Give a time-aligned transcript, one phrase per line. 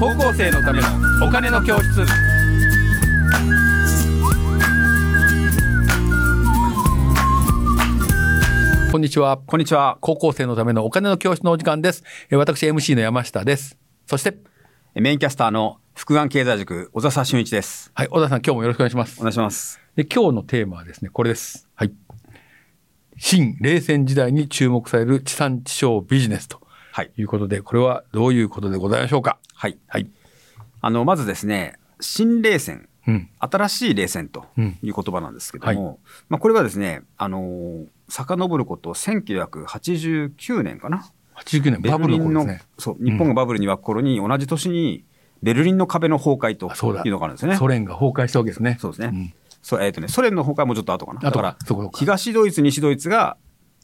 [0.00, 0.88] 高校生のための
[1.24, 2.04] お金の教室。
[8.90, 9.38] こんにちは。
[9.38, 9.98] こんにちは。
[10.00, 12.02] 高校生のためのお金の教室のお時間です。
[12.30, 13.78] えー私 MC の山下です。
[14.06, 14.36] そして
[14.94, 17.92] メインキャスターの福眼経済塾、小笹俊一です。
[17.94, 19.20] はい小田さん今日もよろしくお願いします。
[19.20, 19.80] お願いします。
[19.94, 21.68] で今日のテーマはですねこれです。
[21.76, 21.92] はい。
[23.16, 26.56] 新冷戦時代に注目される地産地消ビジネスと。
[26.56, 26.63] は
[27.02, 27.12] い。
[27.16, 29.38] いうことでこれはどういうことでございましょうか？
[29.54, 29.78] はい。
[29.88, 30.08] はい。
[30.80, 33.28] あの、まずですね、新冷戦、うん。
[33.38, 34.78] 新しい冷戦とうん。
[34.82, 41.82] いう言葉なんですけども、まあ、これはですね、あのー、遡ること1989年かな？89年。
[41.82, 42.62] バブルの頃ですね。
[42.78, 45.04] そう、日本がバブルに沸く頃に、同じ年に
[45.42, 47.56] ベルリンの壁の崩壊というのがあるんですよね。
[47.56, 48.78] ソ連が崩壊したわけですね。
[48.80, 49.08] そうですね。
[49.08, 49.34] ん。
[49.62, 51.20] そうえっ、とね、ソ連の崩壊はもうちょっと後かな。
[51.20, 51.90] だ後か、から。
[51.94, 53.36] 東ドイツ、西ドイツが、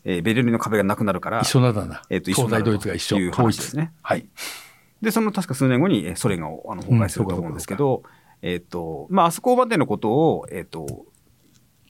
[0.05, 3.17] えーベルリンの壁がなくなるから、一緒なんだな、えっと一緒東になる西ドイツが一緒。
[3.17, 3.93] という話ですね。
[4.03, 4.27] はい。
[5.03, 8.03] で、その確か数年後にえーソ連があの崩壊すると思うんですけど、
[8.43, 11.07] えっ、と、まあ、あそこまでのことを、えっ、と、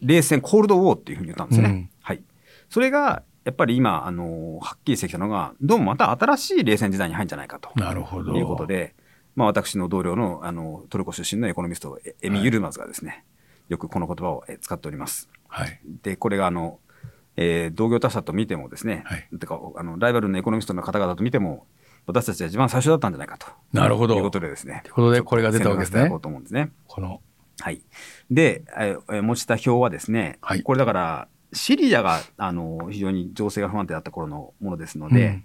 [0.01, 1.69] 冷戦、コールドウォーっていうふうに言ったんですね。
[1.69, 1.91] うん。
[2.01, 2.23] はい。
[2.69, 7.71] それが、やっぱり今、あの、はっきりしてきたのが、どうもまた新しい冷戦時代に入るんじゃないかと。
[7.77, 8.35] なるほど。
[8.37, 8.95] いうことで、
[9.37, 13.25] まあ、私の同僚の、あの、トルコ出身のエコノミスト、エエミ・ユルマズがですね、
[13.69, 15.31] よくこの言葉をえー使っております。
[15.49, 15.81] はい。
[16.03, 16.81] で、これがあの、
[17.41, 21.67] えー同業他社と見てもですね、はいてかあのライバルのエコノミストの方々と見ても、
[22.07, 23.47] 私たちが一番最初だったんじゃないかと。
[23.73, 24.83] なるほどということでですね。
[24.85, 26.71] ということでこれが出たわけですねこうと思うんですね。
[26.87, 27.21] この
[27.61, 27.83] はい。
[28.31, 35.45] で、えーえー持ちた表はですね、はいこれだから、シリアが、あの、非常に情勢が不安定だった頃のものですので、うん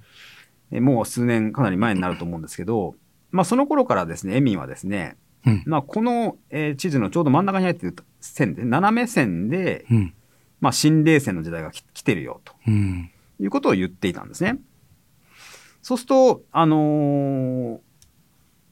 [0.71, 2.95] えーもう数年かなり前になると思うんですけど、
[3.31, 10.13] まあその頃からですね、エミンはですね、うんまあこの、えー地図のちょうど真ん中に入っている線で、斜め線で、うん
[10.65, 12.53] まあ新冷戦の時代がき来てるよと。
[12.67, 14.57] うんいうことを言っていたんですね。
[15.81, 17.77] そうすると、あのー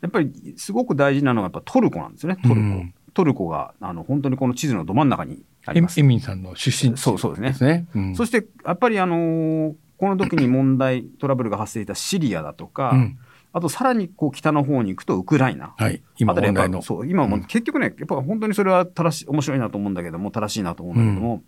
[0.01, 2.61] やっぱりすごく大事なのはやっぱトルコなんですよね、トルコ。
[2.61, 5.99] うんトルコがあの本当にこの地図のど真ん中にあります。
[5.99, 13.19] エミンさんの出身地そうそうですねうんそしてやっぱり、あのーこの時に問題、トラブルが発生したシリアだとか、うん
[13.55, 15.75] あとさらにこう北の方に行くとウクライナ。
[15.77, 21.43] はい今問題のそう今も結局ね、やっぱ本当にそれは正しい、面白いなと思うんだけども、正しいなと思うんだけども、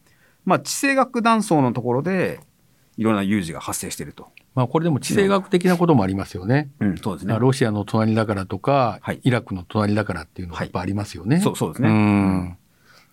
[0.45, 2.39] まあ地政学断層のところで、
[2.97, 4.29] いろんな有事が発生していると。
[4.53, 6.71] まあこれでも地政学的なこともありますよね。
[6.79, 7.35] うん、そうですね。
[7.37, 9.19] ロシアの隣だからとか、はい。
[9.23, 11.41] イラクの隣だからっていうのがやっぱありますよね。
[11.41, 11.89] そうそうですね。
[11.89, 12.57] ん。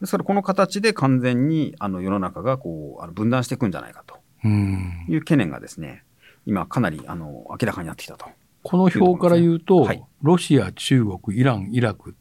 [0.01, 4.19] ですからこの形で完全にあの世の中がこうあの分断していくんじゃないかと。
[4.45, 5.07] うん。
[5.09, 6.05] いう懸念がですね、
[6.47, 8.27] 今かなりあの明らかになってきたと。
[8.63, 10.05] この表から言うと、はい。
[10.23, 12.15] ロシア、中国、イラン、イラク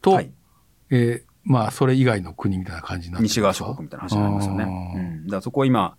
[0.00, 0.30] と、はい。
[0.90, 4.64] えーまあそれ以外の国みたいな感じになってる西側諸国みたいな話になりますよね。
[4.64, 5.96] うん、だからそこは今、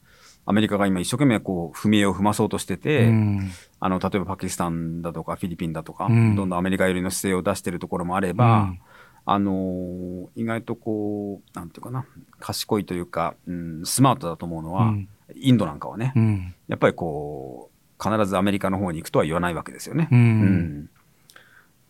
[0.47, 3.51] アメリカが今一生懸命こう踏み絵を踏まそうとしてて、うん。
[3.79, 6.35] あの例えばパキスタンだとかフィリピンだとか、うん。
[6.35, 8.79] どんどんアメリカ寄りの姿勢を出しているところもあれば、うん。
[9.25, 12.05] あのー意外とこう、なんていうかな、
[12.39, 15.09] 賢いというか、うん、スマートだと思うのは、うん。
[15.35, 16.55] インドなんかはね、うん。
[16.67, 20.09] やっぱりこう、必ずアメリカの方に行くとは言わないわけですよね。
[20.11, 20.19] うん。
[20.19, 20.89] うん。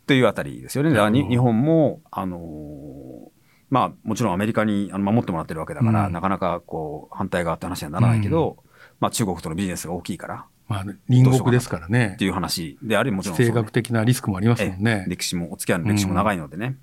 [0.08, 1.28] というあたりですよね。
[1.28, 3.35] 日本も、あのー
[3.70, 8.58] まあ、もちろんアメリカにあの守ってもらってるわけだから、うんなかなかこう、反対側って話にはならないけど、
[9.00, 15.10] まあ、中国とのビジネスが大きいからまあ隣国ですからねっていう話であり、もち地ろんそうね、政学的なリスクもありますもんえねえ。
[15.10, 16.78] 歴史も、お付き合いの歴史も長いのでね、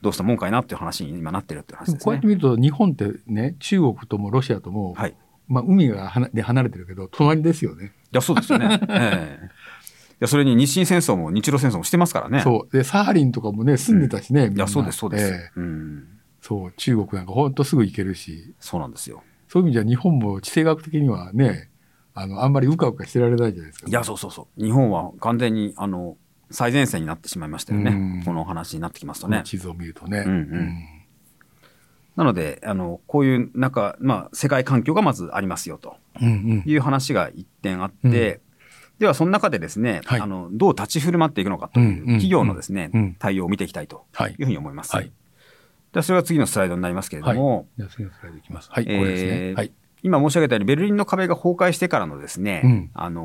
[0.00, 2.26] どうしたもんかいなっていう話に今なってるっていう話ですねこうやって。
[2.26, 5.10] 見ると日本ってね中国ともロシアとも、はい。
[5.10, 5.14] い
[5.48, 7.92] まあ、海がはなで離れてるけど隣ですよね。
[8.12, 8.80] や、そうですよね。
[8.88, 9.68] ええ
[10.20, 12.40] いや、それに日清戦争も日露戦争もしてますからね。
[12.40, 15.24] そうでサハリンとかもね住んでたしね、みんないや、そうです、そうです。
[15.24, 16.04] ええうん。
[16.48, 19.22] そう中国なんかほんとすぐ行けるしそうなんですよ。
[19.48, 21.68] そういう意味じゃ日本も地政学的にはね
[22.14, 23.88] あのあんまりうかうかしてられないじゃないですか。
[23.88, 24.64] いや、そうそうそう。
[24.64, 26.16] 日本は完全に、あの、
[26.50, 27.92] 最前線になってしまいましたよね。
[27.92, 29.42] うんこの話になってきますとね。
[29.44, 30.24] 地図を見るとね。
[30.26, 30.78] うんうん
[32.16, 38.40] なので、あの、こういう、なんか、まあ、世界環境がまずありますよとうんうんいう話が一点あって、うん
[38.98, 44.96] では、その中でですね、はいあの、どう立ち振る舞っていくのかといううんうん企業のですね、うん対応を見ていきたいとはいいうふうに思います。
[44.96, 45.12] はい
[45.92, 48.70] では、それが次のスライドになりますけれども、じゃあ次のスライドいきます。
[48.70, 49.54] はい、えーこれですね。
[49.54, 49.72] はい。
[50.02, 53.22] 今申し上げたように、ベルリンの壁が崩壊してからのですね、うんあの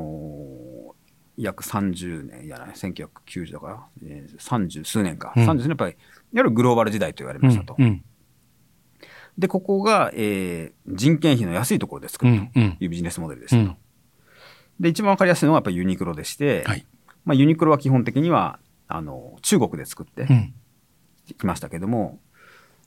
[0.90, 0.94] ー
[1.36, 5.98] 約30年、いやない、1990だから、えー、30数年か、うん30年やっぱり、いわ
[6.34, 7.74] ゆるグローバル時代と言われましたと。
[7.78, 8.04] うんうん
[9.36, 13.60] で、ここが、えー人件費の安いところで作るとうんうんいうビジネスモデルですと。
[13.60, 13.76] うん
[14.80, 16.84] で、一番わかりやすいのはやっぱりユニクロでして、はい。
[17.24, 18.58] まあ、ユニクロは基本的には、
[18.88, 20.54] あの、中国で作ってうん
[21.38, 22.18] きましたけども、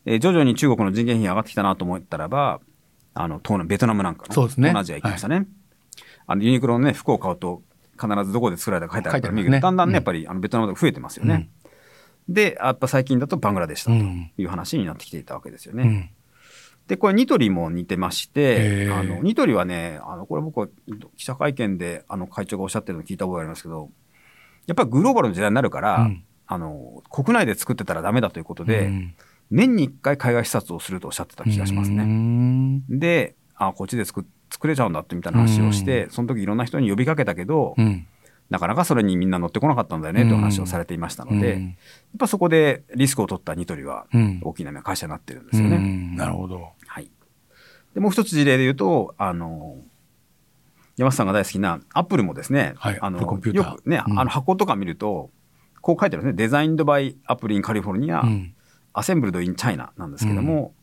[0.07, 2.62] えー徐々に中国の人件費が上がってきたなと思ったらば、
[3.13, 4.69] あの、東南、ベトナムなんかの、そうですね。
[4.69, 5.48] 東南アジア行きましたね。
[6.25, 7.62] あの、ユニクロのね、服を買うと、
[8.00, 9.95] 必ずどこで作られたか書いてあるから見るねだんだんね、うん。
[9.95, 11.50] やっぱりあのベトナムとか増えてますよね。
[12.30, 14.31] で、やっぱ最近だとバングラデシュだうん。
[14.36, 15.83] という話になってきていたわけですよね。
[15.83, 16.09] うん。
[16.88, 20.68] で、これニトリも似てましてあの、ニトリはね、あの、これ僕は
[21.18, 23.89] 記者会見であの会長がおっしゃってるのを聞いた覚えがありますけど、
[24.68, 26.24] やっぱりグローバルの時代になるから、うん。
[26.45, 29.15] あの、国内で作ってたらダメだということで、うん
[29.51, 32.03] 年に1回海外視察をするとおっしゃってた気がしますうね。
[32.03, 38.07] んで、あ、こっちで作作れちゃうんだってみたいな話をして、その時いろんな人に呼びかけたけど、うん
[38.49, 41.73] なかなかそれにみんな乗ってこなかったんだよねという話をされていましたので、うんやっ
[42.17, 45.75] ぱそこでリスクを取ったニトリはうん大きな会社になってるんですよね。
[45.75, 46.69] うんなるほど。
[46.88, 47.11] はい。
[47.94, 49.75] で、もう一つ事例で言うと、あの、
[50.95, 52.75] 山下さんが大好きなアップルもですね、
[53.53, 55.29] よくね、うんあの箱とか見ると、
[55.81, 56.38] こう書いてあるんですね。
[56.38, 58.53] デザインドバイアップルインカリフォルニア、うん
[58.97, 60.73] アセンブルドインチャイナなんですけども、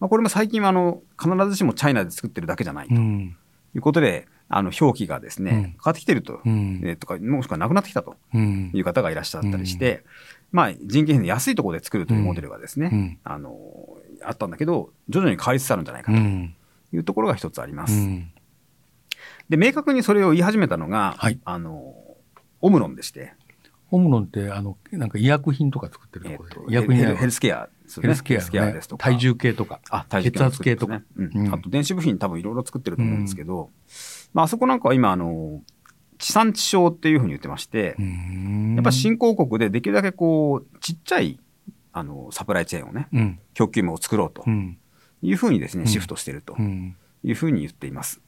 [0.00, 3.36] まあ、これも最近はあの必ずしもチャイナで作ってるだけじゃないとうん。
[3.74, 5.62] いうことで、あの表記がですね、うん。
[5.62, 6.80] 変わってきてると、うん。
[6.84, 8.70] えーとか、もしくはなくなってきたとうん。
[8.74, 10.04] いう方がいらっしゃったりして、
[10.52, 13.18] まあ人件費の安いところで作るというモデルがですね、うん。
[13.24, 13.56] あの
[14.22, 16.54] あったんだけど、徐々に変わりつつあるんじゃないかとうん。
[16.92, 17.94] いうところが一つあります。
[17.94, 18.30] うん。
[19.48, 21.38] で、明確にそれを言い始めたのが、はい。
[21.44, 21.94] あの、
[22.60, 23.32] オムロンでして、
[23.88, 28.08] ホムロンって、あの、なんか医薬品とか作ってるところとで、医薬品ヘルヘルスケアですよね。
[28.08, 29.04] ヘルスケアですとか。
[29.04, 31.02] 体重計とか、あ、体重計血圧計とか。
[31.52, 33.70] あと電子部品多分いろいろ作ってると思うんですけど、
[34.34, 35.62] まああそこなんかは今あの、
[36.18, 38.74] 地産地消っていうふうに言ってまして、うん。
[38.74, 41.38] やっぱ新興国でできるだけこう、ちっちゃい、
[41.92, 43.38] あの、サプライチェーンをね、うん。
[43.54, 44.78] 供給網を作ろうとうん。
[45.22, 45.88] いうふうにですね、うん。
[45.88, 46.96] シフトしてるとうん。
[47.22, 48.20] いうふうに言っています。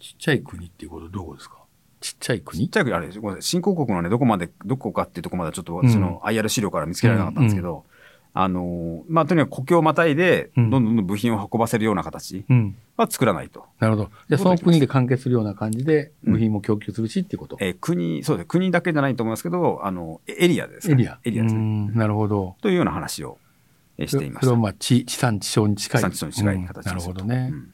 [0.00, 1.56] ちっちゃい国っていうことどこですか？
[2.00, 7.84] ちっちゃいちっ国ちゃい国あれですごめんなさい新興国のね、どこまで、どこかっていうところまではちょっと私の IR 資料から見つけられなかったんですけど、
[8.34, 12.76] あの、まあ、とにかく国境をまたいで、うんどんどんどんどん部品を運ばせるような形うん。
[12.96, 13.64] は作らないと。
[13.80, 14.10] なるほど。
[14.28, 17.56] じゃあその国で完結するような感じで部品も供給するしっていうこと？
[17.60, 21.18] えー国、そうですね、国だけじゃないと思いますけど、あの、エエリアですかね、エリア。
[21.24, 21.60] エリアですね。
[21.60, 22.56] うんなるほど。
[22.60, 23.38] というような話を
[23.96, 24.46] えーしていました。
[24.46, 26.00] それはまあ地地産地消に近い。
[26.00, 27.54] 地産地消に近い形うんなるですほどねう。
[27.56, 27.72] ん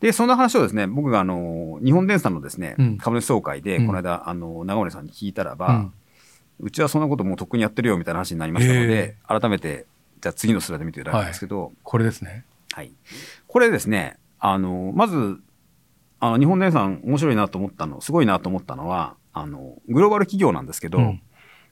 [0.00, 2.98] で、そんな話をですね、僕があの、日本電産のですね、うん。
[2.98, 3.86] 株主総会で、うん。
[3.86, 5.90] この間、あの、長森さんに聞いたらば、
[6.60, 9.86] うちはそんなこともうとっくにやってるよみたいな話になりましたので、改めて、
[10.20, 12.44] じゃあ次のスライド見ていただくんですけど、これですね。
[12.72, 12.92] はい。
[13.46, 15.40] これですね、あの、まず、
[16.20, 21.22] あの、日本電産面白いなと思ったの、すごいなと思ったのは、あの、グローバル企業なんですけど、うん。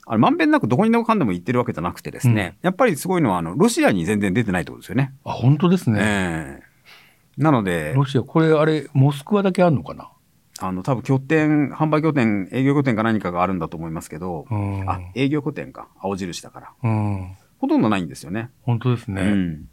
[0.05, 5.13] あの、まんべんなくどこにでもかんでも行ってるわけじゃなくてですね、やっぱりすごいのは、あの、ロシアに全然出てないってことですよね。
[5.23, 5.99] あ、本当ですね。
[6.01, 6.62] ええ
[7.37, 10.09] なので、ロシア、これあれ、モスクワだけあるのかな？
[10.59, 14.89] あの、多分拠点、販売拠点、営業拠点か何かがあるんだと思いますけど、うん。
[14.89, 15.87] あ、営業拠点か。
[15.99, 16.71] 青印だから。
[16.83, 17.35] うん。
[17.57, 18.49] ほとんどないんですよね。
[18.61, 19.23] 本当ですうね。
[19.23, 19.67] ん。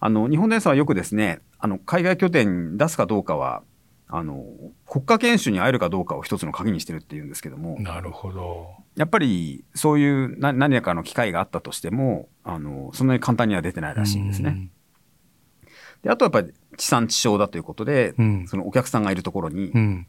[0.00, 3.62] あの、日本電産はよくですね、あの、海外拠点に出すかどうかは、
[4.08, 4.44] あの、
[4.86, 8.70] 国家研修に会えるかどうかを一つの鍵にしてるっていうんですけども、なるほど。
[8.96, 14.70] やっぱりそういうな何かの機会があったとしても、あの、そんなに簡単には出てないらしいんですね。
[16.02, 18.48] で、あとはやっぱり地産地消だということで、うん。
[18.48, 20.06] そのお客さんがいるところに、うん。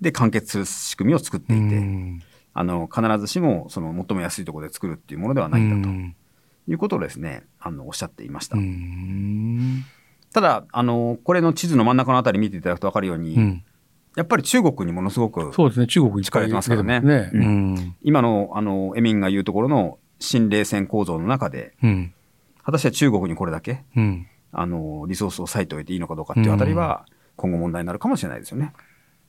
[0.00, 2.22] で、完結する仕組みを作ってういて、ん。
[2.54, 6.16] あの、必ずしも、その、最も安いところで作るっていうものではないんだとうん
[6.66, 8.56] いうことをですね、あの、おっしゃっていました。
[8.56, 9.84] うん。
[10.32, 13.64] ただ、あの、これの地図の真ん中のあたり見ていただくと分かるように、うん。
[14.16, 15.86] やっぱり中国にものすごく、そうですね。
[15.86, 17.96] 中国力入れてますからね出てますうね。
[18.02, 21.90] 今の、あの、エミンが言うところの新冷戦構造の中で、うん。
[21.90, 22.14] うん。
[22.62, 24.26] 果たして中国にこれだけ、うん。
[24.54, 27.06] あの、リソースを割いておいていいのかどうかっていうあたりは、
[27.36, 28.72] 今後問題になるかもしれないですよね。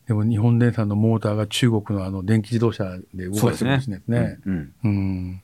[0.08, 4.40] でも日本電産のモーターが中国のあの電気自動車で動かしてるかもしれないですね。
[4.46, 4.54] うん。
[4.54, 5.42] うんうん。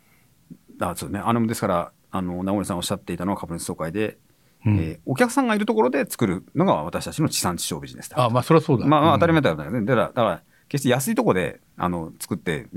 [0.80, 1.20] あそうね。
[1.20, 4.18] あの、ですから、あの、直森さんおっしゃっていたのは株主総会で、
[4.66, 8.24] うんえーお客さんがいるところで作るのが私たちの地産地消ビジネスだ。
[8.24, 8.86] あ、まあそりゃそうだ。
[8.86, 9.42] まあ、まあ当たり前。
[9.42, 9.82] 前だよね。
[9.82, 12.68] だから、だから決して安いところで、あの、作って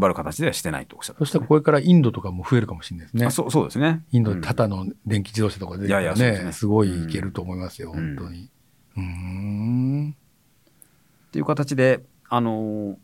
[0.00, 3.30] 配る形ではしてないとおっしゃってそしたらこれからインドとかも増えるかもしれないですねあ。
[3.30, 4.04] そうそうですね。
[4.12, 8.50] インドタタの電気自動車とか出てきたらいやいやそうですね、ねすごいいけると思いますよ、うん本当に。
[8.96, 10.16] うーん。
[11.28, 12.96] っていう形で、あのー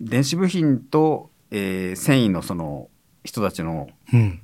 [0.00, 2.88] 電子部品と、えー繊維のその
[3.22, 4.40] 人たちのうん。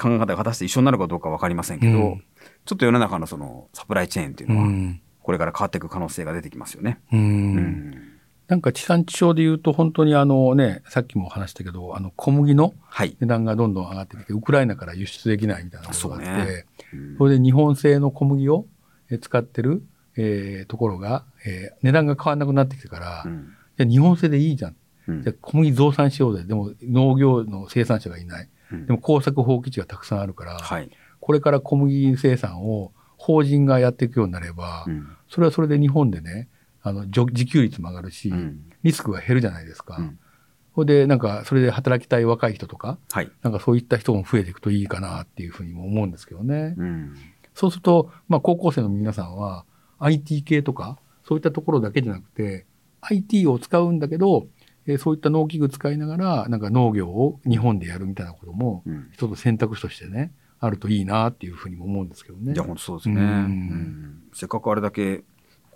[0.00, 2.24] 考え方が果たして一緒になるかどうかわかりませんけど、うん
[2.64, 5.00] ちょっと世の中のそのサプライチェーンっていううのは、ん。
[5.22, 7.00] これから変わっていく可能性が出てきますよね。
[7.12, 7.16] う。
[7.16, 8.17] うんん
[8.48, 13.14] なんか地産地消で言うと、本当にあのね、さっきも話したけど、あの小麦のはい。
[13.20, 16.64] 値段がどんどん上がってきて、ウクライナから輸出できないみたいなことがあって、ね
[16.94, 18.66] うんそれで日本製の小麦を
[19.10, 19.82] えー使ってる、
[20.16, 24.76] えーところが、えー値段が変わらなくなってきてから、うんじゃあ日本製でいいじゃん。
[25.08, 26.44] うんじゃあ小麦増産しようぜ。
[26.44, 28.48] でも農業の生産者がいない。
[28.72, 30.90] うんでも耕作放棄地がたくさんあるから、はい。
[31.20, 36.48] これから小麦生産を法人がやっていくようになれば、うんそれはそれで日本でね、
[36.82, 39.96] あのじょ自給率も上がるし、うんリスクが減るじゃないですか。
[39.98, 40.18] うん
[40.78, 43.32] ほいで、なんか、それで働きたい若い人とか、はい。
[43.42, 46.76] なんかそういった人も増えていくといいかなっていうふうにも思うんですけどね。
[46.78, 47.16] うん。
[47.52, 49.64] そうすると、まあ、高校生の皆さんは
[49.98, 52.64] IT 系とか、そういったところだけじゃなくて、
[53.00, 54.46] IT を使うんだけど、
[54.86, 62.52] えーそういった農機具使いながら、なんか農業を日本でやるみたいなことも、うん一つ選択肢としてね、あるといいなっていうふうにも思うんですけどね。
[62.52, 63.16] いや、本当そうですね。
[63.16, 65.24] うんうんせっかくあれだけ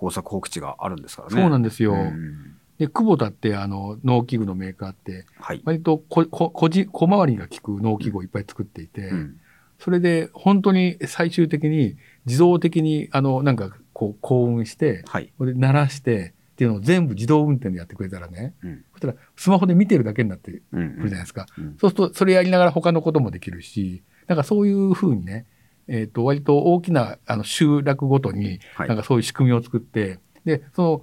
[0.02, 1.40] 工作放棄地があるんですからね。
[1.40, 1.92] そうなんですよ。
[1.94, 5.62] うんで、久保田ってあの農機具のメーカーって、はい。
[5.64, 9.36] 割とここ小じ小回りが利く農機具をいっぱい作っていて、うん
[9.78, 15.32] それで本当に最終的に自動的にあのなんかこう幸運して、はい。
[15.38, 21.46] これで鳴らしてっていうのを全部自動運転でやってくれたらね、うんそしたらスマホで見てるだけになってくうんるじゃないですか。
[21.56, 25.46] うんそうするとそれやりながら他のこともできるし、なんかそういうふうにね、
[25.92, 31.02] えっ、と割と大きなあの集落ごとにはいなんかそういう仕組みを作って、で、その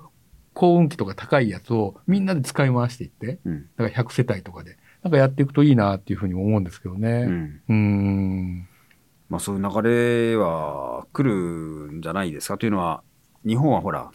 [0.53, 7.25] 幸運期とか高いやつをみんなで使い回していって、うんだから100世帯とかで、なんかやっていくといいなっていうふうに思うんですけどうね。
[7.25, 8.67] んうーん。
[9.29, 9.81] まあそういう流
[10.31, 13.03] れは来るんじゃないですかというのは、
[13.45, 14.11] 日本はほら、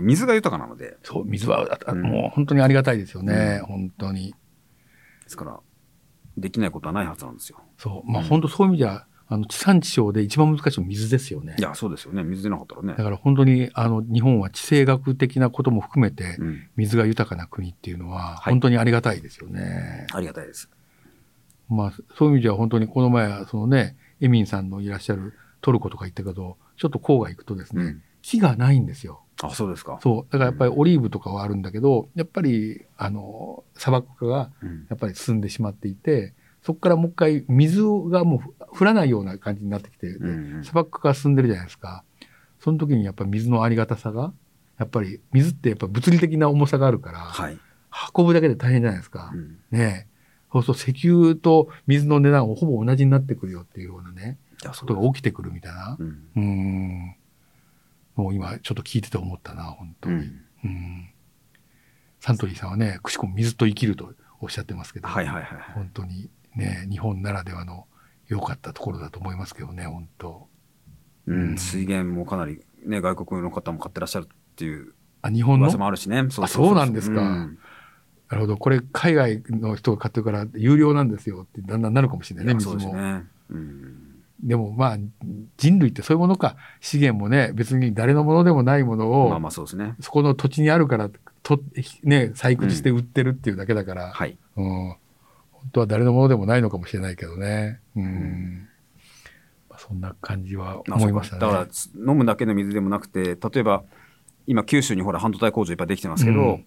[0.00, 3.60] 水が豊かなので、そう、水は、うんもう本当にありがたいですよね。
[3.60, 4.32] うん本当に。
[4.32, 4.34] で
[5.28, 5.60] すから、
[6.36, 7.60] できないことはないはずなんですよ。
[7.78, 8.10] そう。
[8.10, 11.62] まあ、うん本当そういう意味じゃ、あの、地産地消で一番難しいのは水ですよねい。
[11.62, 12.22] や、そうですよね。
[12.24, 13.04] 水でなかったらねだ。
[13.04, 16.68] から本当に、あの、日本は地政学的なことも含めて、うん。
[16.76, 20.06] 水が豊かな国っていうのは、はい本当にありがたいですよね。
[20.12, 20.70] ありがたいです。
[21.68, 29.22] まあ、そういう意味じゃ本当にこの前は、そのね、エミンさんのいらっしゃるトルコとか行ったけど、ちょっと郊外行くとですね、うん木がないんですよ。
[29.40, 29.98] あ、そうですか。
[30.02, 30.32] そう。
[30.32, 42.04] だからやっぱりオリーブとかはあるんだけど、やっぱり、あの、砂漠化がうんやっぱり進んでしまっていて、そこからもう一回水がもう降らないような感じになってきて、うんうん砂漠化が進んでるじゃないですか。
[42.60, 44.32] その時にやっぱ水のありがたさが、
[44.78, 47.58] やっぱり水ってやっぱ物理的な重さがあるから、はい。
[48.16, 49.30] 運ぶだけで大変じゃないですか。
[49.32, 50.18] うんねえ。
[50.52, 54.38] そうすると石油と水の値段をほぼ同じになってくるよっていうようなね、
[54.80, 55.96] ことが起きてくるみたいな。
[55.98, 56.06] うん。
[56.06, 57.16] うーん。
[58.16, 60.16] もう今ちょっと聞いてて思ったな、本当に。
[60.16, 60.22] うん。
[60.64, 61.10] うん。
[62.20, 65.44] サントリーさんはね、くしくも水と生きるとおっしゃってますけど、はいはいはい。
[65.74, 67.86] 本当にね、日本ならではの
[68.26, 70.48] 良かったところだと思いますけどね、本当。
[71.26, 71.56] うん。
[71.56, 75.66] 水源もかなりね、外国の方も買ってらっしゃるっていうあ、日本の？
[75.66, 76.26] 噂もあるしね。
[76.30, 77.58] そうそうなんですかうん
[78.30, 78.56] なるほど。
[78.58, 82.94] これ、海外の人が買ってるから有料なんですよってだんだんなるかもしれないね、水も。
[82.94, 83.24] ね。
[83.48, 84.22] うん。
[84.42, 84.98] でもまあ、
[85.56, 86.56] 人類ってそういうものか。
[86.82, 89.94] 資源もね、別に誰のものでもないものを、まあまあそうですね。
[90.00, 91.08] そこの土地にあるから、
[91.42, 91.58] と、
[92.02, 94.36] ね、採掘して売ってるっていうだけだから、はい。
[94.56, 94.96] うん。
[95.62, 97.80] 本当は誰のものでもないのかもしれないけどね。
[97.96, 98.68] うん。
[99.68, 101.40] まあそんな感じはあ思いましたね。
[101.40, 103.84] だからつ飲むだけの水でもなくて、例えば
[104.46, 106.64] 今九州にほら半導体工場いっぱいできてますけど、うん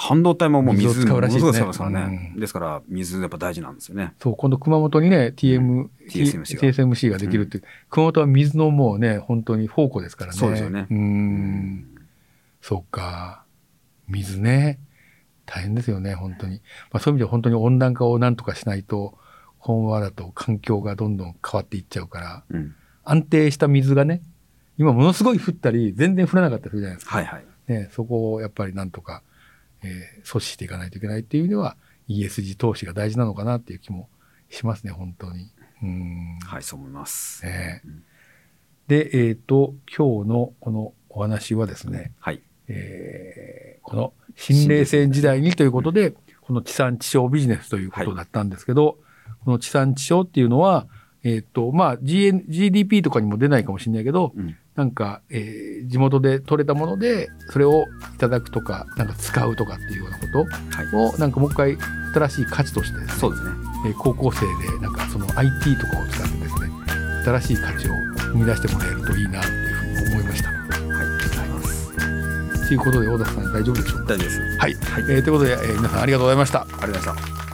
[0.00, 2.32] 半導体ももう水使うらしいですねすからね。
[2.34, 4.14] うんですから水やっぱ大事なんですよね。
[4.22, 10.38] そう、今度熊本にね、TM、TSMC が TSMC ができるって熊本は水のもうね、本当に宝庫ですからね。
[10.38, 11.84] そうですよねうん。
[12.62, 13.42] そうか。
[14.06, 14.78] 水ね。
[15.48, 16.60] 大変ですよね、本当に。
[16.92, 19.18] まあそういう意味では本当に温暖化をなんとかしないと、
[19.58, 22.74] このままだと環境がどんどん変わっていっちゃうから、うん。
[23.04, 24.20] 安定した水がね、
[24.76, 27.16] 今ものすごい降ったり、全然降らなかったりするじゃないですか。
[27.16, 27.44] はいはい。
[27.66, 29.22] ね、そこをやっぱりなんとか、
[29.82, 31.76] えー阻止していかないといけないっていう意味では
[32.08, 34.08] ESG 投資が大事なのかなっていう気も
[34.50, 35.50] しますね、本当に。
[35.82, 36.38] うん。
[36.44, 37.44] はい、そう思います。
[37.44, 38.02] ねうん
[38.88, 42.40] で、えっ、と、今日のこのお話はですね、はい。
[42.68, 48.98] えーこの新冷戦時代にということで、この地産地消ビジネスということだったんですけど、
[49.44, 50.86] この地産地消っていうのは、
[51.24, 54.56] えっ、と、まあ、GN GDP とかにも出ないかもしれないけど、うん。
[54.76, 60.90] なんか、えー地元で採れたもので、それをいただくとか、なんか使うとかっていうようなこはい。
[60.90, 61.78] とを、なんかもう一回
[62.12, 63.50] 新しい価値としてね、そうですね。
[63.86, 66.70] えー高校生でなんかその IT とかを使ってですね、
[67.24, 67.92] 新しい価値を
[68.32, 70.57] 生み出してもらえるといいなっていうふうに思いました。
[72.68, 74.14] ということで、小田さん大丈夫でしょうか？
[74.14, 74.40] 大丈夫です。
[74.58, 74.74] はい。
[74.74, 75.02] はい。
[75.02, 76.60] えーということで、えー皆さんありがとうございました。
[76.60, 77.47] ありがとうございました。